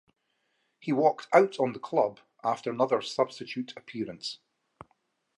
[0.79, 4.39] He walked out on the club after another substitute appearance.